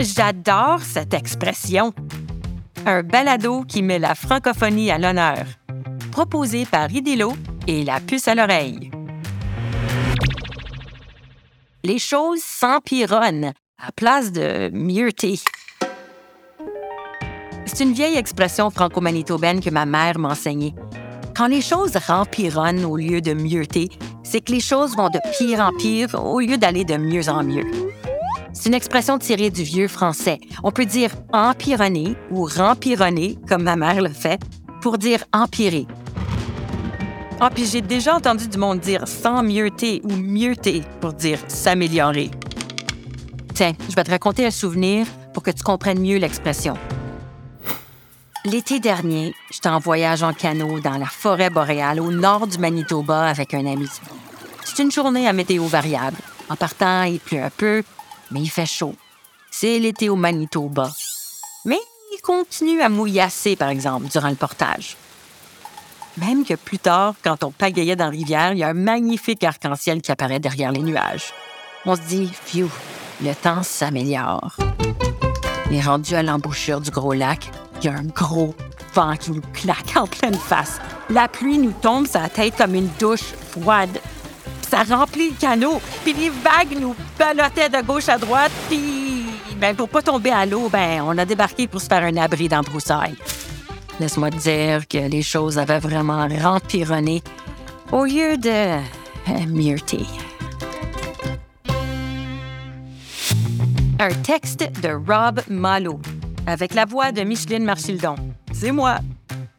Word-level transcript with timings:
J'adore 0.00 0.80
cette 0.80 1.12
expression. 1.12 1.92
Un 2.86 3.02
balado 3.02 3.64
qui 3.64 3.82
met 3.82 3.98
la 3.98 4.14
francophonie 4.14 4.92
à 4.92 4.98
l'honneur. 4.98 5.44
Proposé 6.12 6.66
par 6.66 6.92
Idélo 6.92 7.32
et 7.66 7.82
la 7.82 7.98
puce 7.98 8.28
à 8.28 8.36
l'oreille. 8.36 8.92
Les 11.82 11.98
choses 11.98 12.42
s'empironnent 12.42 13.52
à 13.84 13.90
place 13.90 14.30
de 14.30 14.70
mieuxter. 14.72 15.40
C'est 17.66 17.82
une 17.82 17.92
vieille 17.92 18.16
expression 18.16 18.70
franco-manitobaine 18.70 19.60
que 19.60 19.70
ma 19.70 19.84
mère 19.84 20.20
m'enseignait. 20.20 20.74
Quand 21.36 21.48
les 21.48 21.60
choses 21.60 21.96
rempironnent 21.96 22.84
au 22.84 22.96
lieu 22.96 23.20
de 23.20 23.32
mieuxter, 23.32 23.88
c'est 24.22 24.42
que 24.42 24.52
les 24.52 24.60
choses 24.60 24.96
vont 24.96 25.08
de 25.08 25.18
pire 25.36 25.58
en 25.58 25.72
pire 25.76 26.14
au 26.24 26.38
lieu 26.38 26.56
d'aller 26.56 26.84
de 26.84 26.96
mieux 26.96 27.28
en 27.28 27.42
mieux. 27.42 27.66
C'est 28.60 28.70
une 28.70 28.74
expression 28.74 29.20
tirée 29.20 29.50
du 29.50 29.62
vieux 29.62 29.86
français. 29.86 30.40
On 30.64 30.72
peut 30.72 30.84
dire 30.84 31.12
empironner 31.32 32.16
ou 32.32 32.44
rempironner, 32.44 33.38
comme 33.48 33.62
ma 33.62 33.76
mère 33.76 34.02
le 34.02 34.08
fait, 34.08 34.40
pour 34.80 34.98
dire 34.98 35.22
empirer. 35.32 35.86
Ah, 37.38 37.50
puis 37.50 37.66
j'ai 37.66 37.82
déjà 37.82 38.16
entendu 38.16 38.48
du 38.48 38.58
monde 38.58 38.80
dire 38.80 39.06
sans 39.06 39.44
mieuxter 39.44 40.00
ou 40.02 40.08
mieuxter 40.08 40.82
pour 41.00 41.12
dire 41.12 41.38
s'améliorer. 41.46 42.32
Tiens, 43.54 43.74
je 43.88 43.94
vais 43.94 44.02
te 44.02 44.10
raconter 44.10 44.44
un 44.44 44.50
souvenir 44.50 45.06
pour 45.32 45.44
que 45.44 45.52
tu 45.52 45.62
comprennes 45.62 46.00
mieux 46.00 46.18
l'expression. 46.18 46.74
L'été 48.44 48.80
dernier, 48.80 49.36
j'étais 49.52 49.68
en 49.68 49.78
voyage 49.78 50.24
en 50.24 50.32
canot 50.32 50.80
dans 50.80 50.98
la 50.98 51.06
forêt 51.06 51.50
boréale 51.50 52.00
au 52.00 52.10
nord 52.10 52.48
du 52.48 52.58
Manitoba 52.58 53.28
avec 53.28 53.54
un 53.54 53.66
ami. 53.66 53.88
C'est 54.64 54.82
une 54.82 54.90
journée 54.90 55.28
à 55.28 55.32
météo 55.32 55.64
variable. 55.66 56.16
En 56.48 56.56
partant, 56.56 57.04
il 57.04 57.20
pleut 57.20 57.42
un 57.42 57.50
peu, 57.50 57.84
mais 58.30 58.40
il 58.40 58.50
fait 58.50 58.66
chaud. 58.66 58.94
C'est 59.50 59.78
l'été 59.78 60.08
au 60.08 60.16
Manitoba. 60.16 60.90
Mais 61.64 61.78
il 62.12 62.20
continue 62.20 62.80
à 62.80 62.88
mouillasser, 62.88 63.56
par 63.56 63.68
exemple, 63.68 64.08
durant 64.08 64.28
le 64.28 64.34
portage. 64.34 64.96
Même 66.18 66.44
que 66.44 66.54
plus 66.54 66.78
tard, 66.78 67.14
quand 67.22 67.44
on 67.44 67.50
pagayait 67.50 67.96
dans 67.96 68.06
la 68.06 68.10
rivière, 68.10 68.52
il 68.52 68.58
y 68.58 68.64
a 68.64 68.68
un 68.68 68.74
magnifique 68.74 69.44
arc-en-ciel 69.44 70.02
qui 70.02 70.10
apparaît 70.10 70.40
derrière 70.40 70.72
les 70.72 70.82
nuages. 70.82 71.32
On 71.86 71.94
se 71.94 72.00
dit, 72.02 72.30
phew, 72.32 72.68
le 73.22 73.34
temps 73.34 73.62
s'améliore. 73.62 74.56
Est 75.70 75.80
rendu 75.80 76.14
à 76.14 76.22
l'embouchure 76.22 76.80
du 76.80 76.90
gros 76.90 77.12
lac. 77.12 77.50
Il 77.80 77.86
y 77.86 77.88
a 77.88 77.94
un 77.94 78.04
gros 78.04 78.54
vent 78.94 79.16
qui 79.16 79.30
nous 79.30 79.42
claque 79.52 79.96
en 79.96 80.06
pleine 80.06 80.34
face. 80.34 80.80
La 81.10 81.28
pluie 81.28 81.58
nous 81.58 81.72
tombe 81.72 82.06
sur 82.06 82.20
la 82.20 82.28
tête 82.28 82.56
comme 82.56 82.74
une 82.74 82.88
douche 82.98 83.32
froide. 83.50 84.00
Ça 84.70 84.82
remplit 84.82 85.30
le 85.30 85.36
canot, 85.36 85.80
puis 86.04 86.12
les 86.12 86.28
vagues 86.28 86.78
nous 86.78 86.94
ballottaient 87.18 87.70
de 87.70 87.80
gauche 87.86 88.08
à 88.08 88.18
droite, 88.18 88.52
puis 88.68 89.24
ben, 89.58 89.74
pour 89.74 89.88
pas 89.88 90.02
tomber 90.02 90.30
à 90.30 90.44
l'eau, 90.44 90.68
ben, 90.68 91.02
on 91.04 91.16
a 91.16 91.24
débarqué 91.24 91.66
pour 91.66 91.80
se 91.80 91.86
faire 91.86 92.04
un 92.04 92.16
abri 92.16 92.48
dans 92.48 92.58
le 92.58 92.64
broussailles. 92.64 93.16
Laisse-moi 93.98 94.30
te 94.30 94.36
dire 94.36 94.86
que 94.86 94.98
les 94.98 95.22
choses 95.22 95.58
avaient 95.58 95.80
vraiment 95.80 96.28
rempironné 96.28 97.22
au 97.90 98.04
lieu 98.04 98.36
de 98.36 98.48
euh, 98.48 99.46
mieuxter. 99.48 100.06
Un 103.98 104.10
texte 104.22 104.70
de 104.80 104.90
Rob 104.90 105.40
Malo, 105.48 105.98
avec 106.46 106.74
la 106.74 106.84
voix 106.84 107.10
de 107.10 107.22
Micheline 107.22 107.64
Marchildon. 107.64 108.14
C'est 108.52 108.70
moi. 108.70 108.98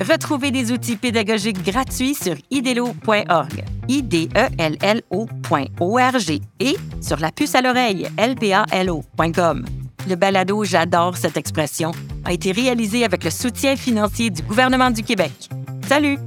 Retrouvez 0.00 0.50
des 0.50 0.72
outils 0.72 0.96
pédagogiques 0.96 1.62
gratuits 1.62 2.14
sur 2.14 2.34
idelo.org, 2.50 3.64
i 3.88 4.02
d 4.02 4.28
e 4.34 4.48
l 4.58 4.76
l 4.80 5.02
o.org 5.10 6.40
et 6.60 6.76
sur 7.02 7.18
la 7.18 7.30
puce 7.30 7.54
à 7.54 7.60
l'oreille, 7.60 8.08
lpalo.com. 8.16 9.64
Le 10.08 10.14
balado 10.14 10.64
J'adore 10.64 11.16
cette 11.16 11.36
expression 11.36 11.92
a 12.24 12.32
été 12.32 12.52
réalisé 12.52 13.04
avec 13.04 13.24
le 13.24 13.30
soutien 13.30 13.76
financier 13.76 14.30
du 14.30 14.42
gouvernement 14.42 14.90
du 14.90 15.02
Québec. 15.02 15.32
Salut! 15.86 16.18